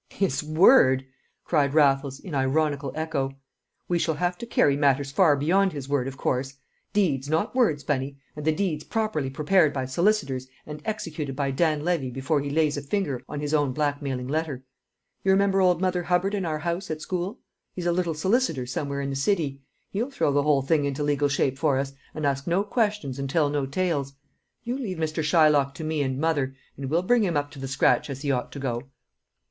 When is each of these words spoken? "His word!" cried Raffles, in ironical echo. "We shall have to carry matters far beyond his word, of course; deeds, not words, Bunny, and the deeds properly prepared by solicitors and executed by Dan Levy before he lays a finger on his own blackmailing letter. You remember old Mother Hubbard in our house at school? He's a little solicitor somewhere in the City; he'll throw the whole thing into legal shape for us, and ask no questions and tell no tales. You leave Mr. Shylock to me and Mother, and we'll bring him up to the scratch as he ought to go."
"His 0.09 0.41
word!" 0.43 1.05
cried 1.45 1.75
Raffles, 1.75 2.19
in 2.19 2.33
ironical 2.33 2.91
echo. 2.95 3.35
"We 3.87 3.99
shall 3.99 4.15
have 4.15 4.35
to 4.39 4.47
carry 4.47 4.75
matters 4.75 5.11
far 5.11 5.35
beyond 5.35 5.73
his 5.73 5.87
word, 5.87 6.07
of 6.07 6.17
course; 6.17 6.55
deeds, 6.91 7.29
not 7.29 7.53
words, 7.53 7.83
Bunny, 7.83 8.17
and 8.35 8.43
the 8.43 8.51
deeds 8.51 8.83
properly 8.83 9.29
prepared 9.29 9.73
by 9.73 9.85
solicitors 9.85 10.47
and 10.65 10.81
executed 10.85 11.35
by 11.35 11.51
Dan 11.51 11.83
Levy 11.85 12.09
before 12.09 12.41
he 12.41 12.49
lays 12.49 12.77
a 12.77 12.81
finger 12.81 13.21
on 13.29 13.41
his 13.41 13.53
own 13.53 13.73
blackmailing 13.73 14.27
letter. 14.27 14.63
You 15.23 15.33
remember 15.33 15.61
old 15.61 15.81
Mother 15.81 16.01
Hubbard 16.01 16.33
in 16.33 16.45
our 16.45 16.57
house 16.57 16.89
at 16.89 17.03
school? 17.03 17.37
He's 17.75 17.85
a 17.85 17.91
little 17.91 18.15
solicitor 18.15 18.65
somewhere 18.65 19.01
in 19.01 19.11
the 19.11 19.15
City; 19.15 19.61
he'll 19.91 20.09
throw 20.09 20.31
the 20.33 20.41
whole 20.41 20.63
thing 20.63 20.83
into 20.85 21.03
legal 21.03 21.27
shape 21.29 21.59
for 21.59 21.77
us, 21.77 21.93
and 22.15 22.25
ask 22.25 22.47
no 22.47 22.63
questions 22.63 23.19
and 23.19 23.29
tell 23.29 23.51
no 23.51 23.67
tales. 23.67 24.15
You 24.63 24.79
leave 24.79 24.97
Mr. 24.97 25.23
Shylock 25.23 25.75
to 25.75 25.83
me 25.83 26.01
and 26.01 26.17
Mother, 26.17 26.55
and 26.75 26.89
we'll 26.89 27.03
bring 27.03 27.23
him 27.23 27.37
up 27.37 27.51
to 27.51 27.59
the 27.59 27.67
scratch 27.67 28.09
as 28.09 28.23
he 28.23 28.31
ought 28.31 28.51
to 28.53 28.57
go." 28.59 28.87